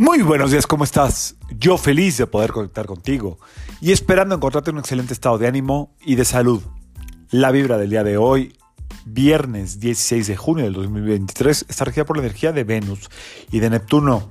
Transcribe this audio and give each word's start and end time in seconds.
Muy 0.00 0.22
buenos 0.22 0.50
días, 0.50 0.66
¿cómo 0.66 0.84
estás? 0.84 1.36
Yo 1.58 1.76
feliz 1.76 2.16
de 2.16 2.26
poder 2.26 2.52
conectar 2.52 2.86
contigo 2.86 3.38
y 3.82 3.92
esperando 3.92 4.34
encontrarte 4.34 4.70
en 4.70 4.76
un 4.76 4.80
excelente 4.80 5.12
estado 5.12 5.36
de 5.36 5.46
ánimo 5.46 5.94
y 6.00 6.14
de 6.14 6.24
salud. 6.24 6.62
La 7.30 7.50
vibra 7.50 7.76
del 7.76 7.90
día 7.90 8.02
de 8.02 8.16
hoy, 8.16 8.56
viernes 9.04 9.78
16 9.78 10.26
de 10.26 10.36
junio 10.38 10.64
del 10.64 10.72
2023, 10.72 11.66
está 11.68 11.84
regida 11.84 12.06
por 12.06 12.16
la 12.16 12.22
energía 12.22 12.50
de 12.52 12.64
Venus 12.64 13.10
y 13.52 13.60
de 13.60 13.68
Neptuno. 13.68 14.30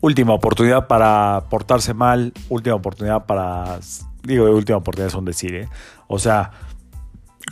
Última 0.00 0.32
oportunidad 0.32 0.86
para 0.86 1.44
portarse 1.50 1.92
mal, 1.92 2.32
última 2.48 2.76
oportunidad 2.76 3.26
para... 3.26 3.80
Digo, 4.22 4.46
última 4.46 4.78
oportunidad 4.78 5.12
son 5.12 5.26
decir, 5.26 5.54
¿eh? 5.56 5.68
O 6.08 6.18
sea, 6.18 6.52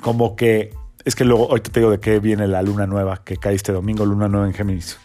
como 0.01 0.35
que... 0.35 0.75
Es 1.05 1.15
que 1.15 1.27
luego, 1.27 1.47
hoy 1.49 1.61
te 1.61 1.79
digo 1.79 1.91
de 1.93 2.01
qué 2.01 2.21
viene 2.21 2.49
la 2.49 2.63
luna 2.63 2.87
nueva 2.87 3.23
que 3.23 3.37
cae 3.37 3.55
este 3.55 3.71
domingo, 3.71 4.07
luna 4.07 4.29
nueva 4.29 4.47
en 4.47 4.55
Géminis. 4.55 4.99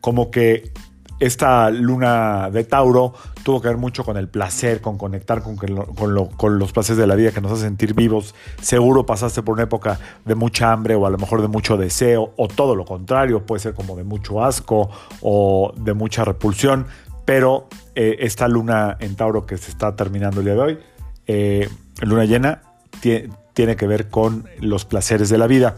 Como 0.00 0.32
que 0.32 0.72
esta 1.20 1.70
luna 1.70 2.50
de 2.50 2.64
Tauro 2.64 3.14
tuvo 3.42 3.60
que 3.60 3.68
ver 3.68 3.76
mucho 3.76 4.04
con 4.04 4.16
el 4.16 4.28
placer, 4.28 4.80
con 4.80 4.98
conectar 4.98 5.42
con, 5.42 6.58
los 6.58 6.72
placeres 6.72 6.98
de 6.98 7.06
la 7.06 7.14
vida 7.14 7.32
que 7.32 7.40
nos 7.40 7.52
hace 7.52 7.62
sentir 7.62 7.94
vivos. 7.94 8.34
Seguro 8.60 9.04
pasaste 9.04 9.42
por 9.42 9.54
una 9.54 9.64
época 9.64 9.98
de 10.24 10.34
mucha 10.34 10.72
hambre 10.72 10.94
o 10.94 11.06
a 11.06 11.10
lo 11.10 11.18
mejor 11.18 11.42
de 11.42 11.48
mucho 11.48 11.76
deseo 11.76 12.32
o 12.36 12.48
todo 12.48 12.76
lo 12.76 12.84
contrario, 12.84 13.44
puede 13.44 13.60
ser 13.60 13.74
como 13.74 13.96
de 13.96 14.04
mucho 14.04 14.44
asco 14.44 14.90
o 15.20 15.72
de 15.76 15.94
mucha 15.94 16.24
repulsión, 16.24 16.86
pero 17.24 17.68
eh, 17.94 18.18
esta 18.20 18.46
luna 18.48 18.96
en 19.00 19.16
Tauro 19.16 19.44
que 19.44 19.58
se 19.58 19.70
está 19.70 19.96
terminando 19.96 20.40
el 20.40 20.46
día 20.46 20.54
de 20.54 20.60
hoy, 20.60 20.78
eh, 21.26 21.68
luna 22.02 22.24
llena, 22.24 22.62
tiene 23.00 23.76
que 23.76 23.86
ver 23.86 24.08
con 24.08 24.48
los 24.60 24.84
placeres 24.84 25.28
de 25.28 25.38
la 25.38 25.46
vida. 25.46 25.76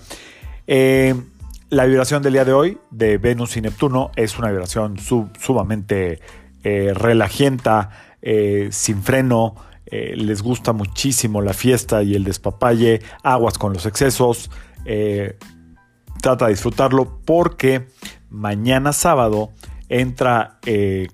Eh, 0.66 1.14
la 1.70 1.86
vibración 1.86 2.20
del 2.22 2.32
día 2.32 2.44
de 2.44 2.52
hoy 2.52 2.78
de 2.90 3.16
Venus 3.18 3.56
y 3.56 3.60
Neptuno 3.60 4.10
es 4.16 4.36
una 4.38 4.50
vibración 4.50 4.98
sumamente 4.98 6.20
eh, 6.64 6.92
eh, 8.22 8.68
sin 8.72 9.02
freno, 9.02 9.54
eh, 9.86 10.14
les 10.16 10.42
gusta 10.42 10.72
muchísimo 10.72 11.40
la 11.40 11.54
fiesta 11.54 12.02
y 12.02 12.14
el 12.14 12.24
despapalle, 12.24 13.00
aguas 13.22 13.56
con 13.56 13.72
los 13.72 13.86
excesos, 13.86 14.50
trata 16.20 16.46
de 16.46 16.52
disfrutarlo 16.52 17.20
porque 17.24 17.86
mañana 18.30 18.92
sábado 18.92 19.52
entra, 19.88 20.58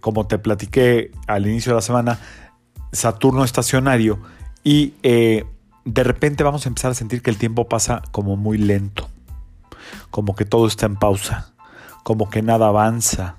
como 0.01 0.27
te 0.27 0.39
platiqué 0.39 1.11
al 1.27 1.47
inicio 1.47 1.73
de 1.73 1.77
la 1.77 1.83
semana, 1.83 2.19
Saturno 2.93 3.45
estacionario 3.45 4.19
y 4.65 4.95
de 5.03 6.03
repente 6.03 6.45
vamos 6.45 6.65
a 6.65 6.69
empezar 6.71 6.93
a 6.93 6.95
sentir 6.95 7.21
que 7.21 7.31
el 7.31 7.37
tiempo 7.37 7.69
pasa 7.69 8.03
como 8.11 8.37
muy 8.37 8.57
lento 8.57 9.09
como 10.11 10.35
que 10.35 10.45
todo 10.45 10.67
está 10.67 10.87
en 10.87 10.97
pausa, 10.97 11.53
como 12.03 12.31
que 12.31 12.43
nada 12.43 12.69
avanza. 12.69 13.37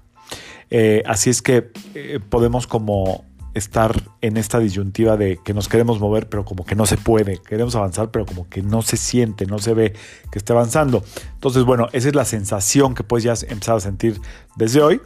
Eh, 0.69 1.03
así 1.05 1.29
es 1.29 1.41
que 1.41 1.71
eh, 1.95 2.19
podemos 2.29 2.67
como 2.67 3.25
estar 3.57 4.03
en 4.21 4.37
esta 4.37 4.59
disyuntiva 4.59 5.17
de 5.17 5.39
que 5.43 5.53
nos 5.53 5.67
queremos 5.67 5.99
mover, 5.99 6.29
pero 6.29 6.45
como 6.45 6.65
que 6.65 6.75
no 6.75 6.85
se 6.85 6.97
puede. 6.97 7.39
Queremos 7.39 7.75
avanzar, 7.75 8.11
pero 8.11 8.25
como 8.25 8.47
que 8.49 8.61
no 8.61 8.81
se 8.81 8.97
siente, 8.97 9.45
no 9.45 9.59
se 9.59 9.73
ve 9.73 9.93
que 10.31 10.39
esté 10.39 10.53
avanzando. 10.53 11.03
Entonces, 11.33 11.63
bueno, 11.63 11.87
esa 11.91 12.07
es 12.07 12.15
la 12.15 12.25
sensación 12.25 12.95
que 12.95 13.03
puedes 13.03 13.23
ya 13.23 13.33
empezar 13.49 13.75
a 13.75 13.79
sentir 13.79 14.21
desde 14.55 14.81
hoy. 14.81 15.01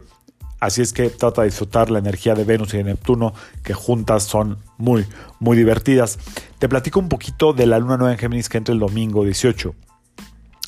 Así 0.60 0.80
es 0.80 0.92
que 0.92 1.10
trata 1.10 1.42
de 1.42 1.48
disfrutar 1.48 1.90
la 1.90 1.98
energía 1.98 2.36
de 2.36 2.44
Venus 2.44 2.72
y 2.74 2.76
de 2.76 2.84
Neptuno, 2.84 3.34
que 3.64 3.74
juntas 3.74 4.22
son 4.22 4.58
muy, 4.78 5.06
muy 5.40 5.56
divertidas. 5.56 6.20
Te 6.60 6.68
platico 6.68 7.00
un 7.00 7.08
poquito 7.08 7.52
de 7.52 7.66
la 7.66 7.80
luna 7.80 7.96
nueva 7.96 8.12
en 8.12 8.18
Géminis 8.18 8.48
que 8.48 8.58
entra 8.58 8.72
el 8.72 8.78
domingo 8.78 9.24
18 9.24 9.74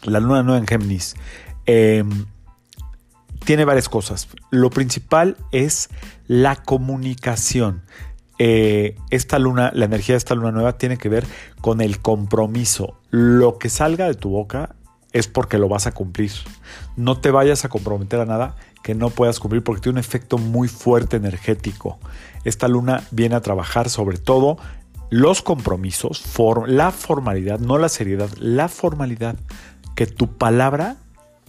la 0.05 0.21
luna 0.21 0.43
nueva 0.43 0.59
en 0.59 0.67
Géminis, 0.67 1.15
em, 1.67 2.27
tiene 3.45 3.65
varias 3.65 3.89
cosas. 3.89 4.29
Lo 4.51 4.71
principal 4.71 5.37
es 5.53 5.91
la 6.27 6.57
comunicación. 6.57 7.83
Eh, 8.39 8.97
esta 9.11 9.39
luna, 9.39 9.71
la 9.75 9.85
energía 9.85 10.15
de 10.15 10.19
esta 10.19 10.35
luna 10.35 10.51
nueva 10.51 10.77
tiene 10.79 10.97
que 10.97 11.09
ver 11.09 11.25
con 11.61 11.81
el 11.81 12.01
compromiso. 12.01 12.99
Lo 13.11 13.59
que 13.59 13.69
salga 13.69 14.07
de 14.07 14.15
tu 14.15 14.31
boca 14.31 14.75
es 15.13 15.29
porque 15.29 15.59
lo 15.59 15.69
vas 15.69 15.87
a 15.87 15.93
cumplir. 15.93 16.33
No 16.97 17.19
te 17.19 17.31
vayas 17.31 17.65
a 17.65 17.69
comprometer 17.69 18.21
a 18.21 18.27
nada 18.27 18.57
que 18.83 18.95
no 18.95 19.11
puedas 19.11 19.39
cumplir 19.39 19.63
porque 19.63 19.83
tiene 19.83 19.95
un 19.95 20.01
efecto 20.01 20.37
muy 20.37 20.69
fuerte 20.69 21.17
energético. 21.17 21.99
Esta 22.45 22.69
luna 22.69 23.05
viene 23.13 23.37
a 23.37 23.41
trabajar 23.41 23.89
sobre 23.89 24.19
todo 24.19 24.59
los 25.11 25.43
compromisos, 25.43 26.23
la 26.67 26.91
formalidad, 26.91 27.61
no 27.61 27.79
la 27.79 27.89
seriedad, 27.89 28.29
la 28.39 28.69
formalidad 28.69 29.37
que 29.95 30.07
tu 30.07 30.37
palabra 30.37 30.97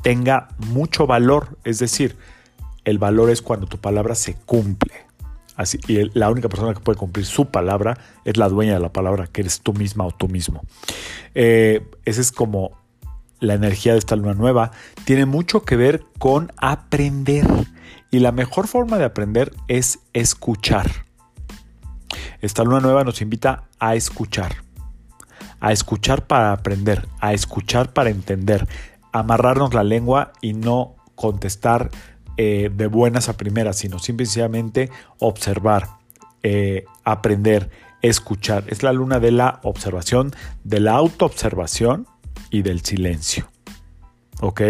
tenga 0.02 0.50
mucho 0.58 1.08
valor, 1.08 1.58
es 1.64 1.80
decir, 1.80 2.16
el 2.84 3.00
valor 3.00 3.30
es 3.30 3.42
cuando 3.42 3.68
tu 3.68 3.78
palabra 3.80 4.16
se 4.16 4.36
cumple. 4.36 4.94
Así, 5.56 5.80
y 5.88 6.10
la 6.18 6.30
única 6.30 6.50
persona 6.50 6.74
que 6.74 6.82
puede 6.82 6.98
cumplir 6.98 7.26
su 7.26 7.48
palabra 7.48 7.98
es 8.26 8.38
la 8.38 8.50
dueña 8.50 8.74
de 8.74 8.80
la 8.80 8.92
palabra, 8.92 9.28
que 9.28 9.42
eres 9.42 9.62
tú 9.62 9.74
misma 9.74 10.06
o 10.06 10.12
tú 10.12 10.28
mismo. 10.28 10.62
Eh, 11.34 11.88
esa 12.04 12.22
es 12.22 12.32
como 12.32 12.78
la 13.40 13.54
energía 13.54 13.94
de 13.94 14.00
esta 14.00 14.16
luna 14.16 14.34
nueva. 14.34 14.72
Tiene 15.06 15.26
mucho 15.26 15.64
que 15.64 15.76
ver 15.76 16.04
con 16.20 16.52
aprender. 16.58 17.48
Y 18.12 18.20
la 18.20 18.32
mejor 18.32 18.68
forma 18.68 18.98
de 18.98 19.06
aprender 19.06 19.54
es 19.68 20.00
escuchar. 20.14 21.06
Esta 22.42 22.64
luna 22.64 22.80
nueva 22.80 23.04
nos 23.04 23.22
invita 23.22 23.64
a 23.80 23.96
escuchar 23.96 24.66
a 25.66 25.72
escuchar 25.72 26.28
para 26.28 26.52
aprender, 26.52 27.08
a 27.22 27.34
escuchar 27.34 27.92
para 27.92 28.12
entender, 28.12 28.68
amarrarnos 29.12 29.74
la 29.74 29.84
lengua 29.84 30.32
y 30.40 30.54
no 30.54 30.96
contestar 31.16 31.90
eh, 32.38 32.70
de 32.72 32.86
buenas 32.86 33.30
a 33.30 33.34
primeras, 33.36 33.78
sino 33.78 33.98
simplemente 33.98 34.92
observar, 35.18 35.88
eh, 36.44 36.86
aprender, 37.04 37.72
escuchar. 38.04 38.66
Es 38.68 38.84
la 38.84 38.94
luna 38.94 39.20
de 39.20 39.32
la 39.32 39.60
observación, 39.64 40.36
de 40.64 40.82
la 40.82 40.92
autoobservación 40.92 42.06
y 42.52 42.62
del 42.62 42.82
silencio. 42.82 43.50
¿Ok? 44.42 44.62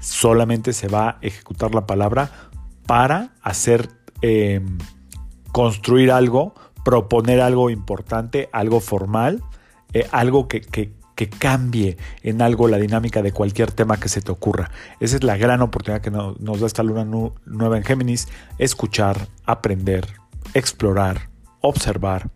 Solamente 0.00 0.72
se 0.72 0.88
va 0.88 1.08
a 1.08 1.18
ejecutar 1.22 1.72
la 1.72 1.86
palabra 1.86 2.50
para 2.84 3.30
hacer, 3.42 3.90
em, 4.22 4.76
construir 5.52 6.10
algo, 6.10 6.52
proponer 6.84 7.40
algo 7.40 7.70
importante, 7.70 8.48
algo 8.52 8.80
formal 8.80 9.40
eh, 9.92 10.06
algo 10.12 10.48
que, 10.48 10.92
cambie 11.38 11.96
en 12.22 12.42
algo 12.42 12.68
la 12.68 12.76
dinámica 12.76 13.22
de 13.22 13.32
cualquier 13.32 13.72
tema 13.72 13.98
que 13.98 14.10
se 14.10 14.20
te 14.20 14.30
ocurra. 14.30 14.70
Esa 15.00 15.16
es 15.16 15.24
la 15.24 15.38
gran 15.38 15.62
oportunidad 15.62 16.02
que 16.02 16.10
nos 16.10 16.60
da 16.60 16.66
esta 16.66 16.82
luna 16.82 17.06
nueva 17.46 17.78
en 17.78 17.84
Géminis, 17.84 18.28
escuchar, 18.58 19.26
aprender, 19.46 20.06
explorar, 20.52 21.30
observar, 21.62 22.28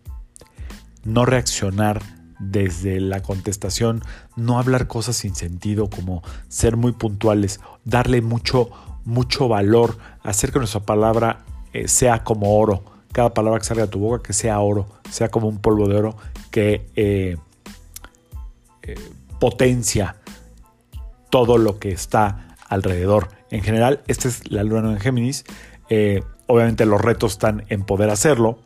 no 1.05 1.27
reaccionar 1.27 2.01
desde 2.41 3.01
la 3.01 3.21
contestación, 3.21 4.03
no 4.35 4.59
hablar 4.59 4.87
cosas 4.87 5.17
sin 5.17 5.35
sentido 5.35 5.89
como 5.91 6.23
ser 6.49 6.77
muy 6.77 6.93
puntuales, 6.93 7.61
darle 7.85 8.23
mucho, 8.23 8.71
mucho 9.05 9.47
valor, 9.47 9.99
hacer 10.23 10.51
que 10.51 10.59
nuestra 10.59 10.81
palabra 10.81 11.45
eh, 11.73 11.87
sea 11.87 12.25
como 12.25 12.59
oro, 12.59 12.83
cada 13.13 13.35
palabra 13.35 13.59
que 13.59 13.67
salga 13.67 13.87
de 13.87 13.91
tu 13.91 13.99
boca 13.99 14.23
que 14.23 14.33
sea 14.33 14.61
oro, 14.61 14.87
sea 15.11 15.29
como 15.29 15.49
un 15.49 15.59
polvo 15.59 15.89
de 15.89 15.97
oro 15.97 16.17
que 16.51 16.87
eh, 16.97 17.37
eh, 18.83 18.95
potencia 19.39 20.17
todo 21.31 21.59
lo 21.59 21.79
que 21.79 21.93
está 21.93 22.57
alrededor. 22.69 23.29
En 23.51 23.63
general, 23.63 24.03
esta 24.07 24.29
es 24.29 24.51
la 24.51 24.63
luna 24.63 24.93
en 24.93 25.01
Géminis. 25.01 25.45
Eh, 25.89 26.23
obviamente 26.47 26.87
los 26.87 27.01
retos 27.01 27.33
están 27.33 27.65
en 27.69 27.85
poder 27.85 28.11
hacerlo 28.11 28.59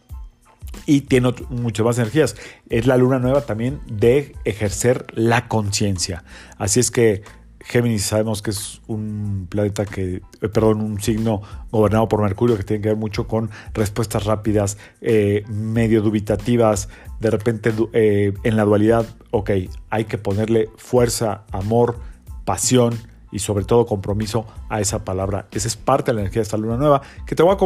y 0.86 1.02
tiene 1.02 1.34
muchas 1.48 1.86
más 1.86 1.98
energías. 1.98 2.36
Es 2.68 2.86
la 2.86 2.96
luna 2.96 3.18
nueva 3.18 3.42
también 3.42 3.80
de 3.86 4.34
ejercer 4.44 5.06
la 5.14 5.48
conciencia. 5.48 6.24
Así 6.58 6.80
es 6.80 6.90
que 6.90 7.22
Géminis 7.64 8.04
sabemos 8.04 8.42
que 8.42 8.50
es 8.50 8.82
un 8.86 9.46
planeta 9.48 9.86
que, 9.86 10.16
eh, 10.16 10.48
perdón, 10.48 10.82
un 10.82 11.00
signo 11.00 11.40
gobernado 11.70 12.08
por 12.08 12.20
Mercurio 12.20 12.56
que 12.58 12.62
tiene 12.62 12.82
que 12.82 12.88
ver 12.90 12.98
mucho 12.98 13.26
con 13.26 13.50
respuestas 13.72 14.24
rápidas, 14.24 14.76
eh, 15.00 15.44
medio 15.48 16.02
dubitativas, 16.02 16.90
de 17.20 17.30
repente 17.30 17.72
eh, 17.94 18.34
en 18.44 18.56
la 18.56 18.64
dualidad, 18.64 19.06
ok, 19.30 19.50
hay 19.88 20.04
que 20.04 20.18
ponerle 20.18 20.68
fuerza, 20.76 21.44
amor, 21.52 21.98
pasión 22.44 22.94
y 23.32 23.38
sobre 23.38 23.64
todo 23.64 23.86
compromiso 23.86 24.46
a 24.68 24.80
esa 24.80 25.04
palabra. 25.04 25.48
Esa 25.50 25.66
es 25.66 25.76
parte 25.76 26.10
de 26.10 26.16
la 26.16 26.20
energía 26.20 26.40
de 26.40 26.44
esta 26.44 26.58
luna 26.58 26.76
nueva, 26.76 27.00
que 27.26 27.34
te 27.34 27.42
voy 27.42 27.54
a 27.54 27.56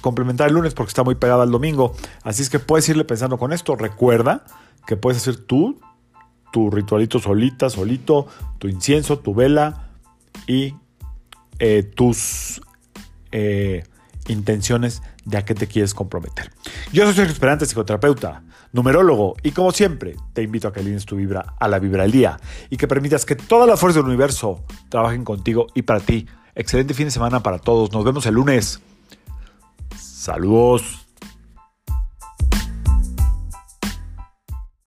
complementar 0.00 0.48
el 0.48 0.54
lunes 0.54 0.72
porque 0.72 0.90
está 0.90 1.02
muy 1.02 1.16
pegada 1.16 1.42
al 1.42 1.50
domingo. 1.50 1.94
Así 2.22 2.42
es 2.42 2.48
que 2.48 2.60
puedes 2.60 2.88
irle 2.88 3.04
pensando 3.04 3.38
con 3.38 3.52
esto. 3.52 3.74
Recuerda 3.74 4.44
que 4.86 4.96
puedes 4.96 5.20
hacer 5.20 5.36
tú 5.36 5.80
tu 6.52 6.70
ritualito 6.70 7.18
solita, 7.18 7.70
solito, 7.70 8.26
tu 8.58 8.68
incienso, 8.68 9.18
tu 9.18 9.34
vela 9.34 9.88
y 10.46 10.74
eh, 11.58 11.82
tus 11.82 12.60
eh, 13.32 13.82
intenciones 14.28 15.02
de 15.24 15.38
a 15.38 15.44
qué 15.44 15.54
te 15.54 15.66
quieres 15.66 15.94
comprometer. 15.94 16.52
Yo 16.92 17.04
soy 17.04 17.14
Sergio 17.14 17.32
Esperante, 17.32 17.66
psicoterapeuta, 17.66 18.42
numerólogo, 18.72 19.34
y 19.42 19.52
como 19.52 19.72
siempre, 19.72 20.16
te 20.32 20.42
invito 20.42 20.68
a 20.68 20.72
que 20.72 20.80
alines 20.80 21.06
tu 21.06 21.16
vibra 21.16 21.54
a 21.58 21.68
la 21.68 21.78
vibra 21.78 22.02
del 22.02 22.12
día 22.12 22.38
y 22.70 22.76
que 22.76 22.86
permitas 22.86 23.24
que 23.24 23.36
todas 23.36 23.68
las 23.68 23.80
fuerzas 23.80 24.02
del 24.02 24.10
universo 24.10 24.64
trabajen 24.88 25.24
contigo 25.24 25.66
y 25.74 25.82
para 25.82 26.00
ti 26.00 26.26
Excelente 26.54 26.92
fin 26.94 27.06
de 27.06 27.10
semana 27.10 27.42
para 27.42 27.58
todos. 27.58 27.92
Nos 27.92 28.04
vemos 28.04 28.26
el 28.26 28.34
lunes. 28.34 28.80
Saludos. 29.96 31.01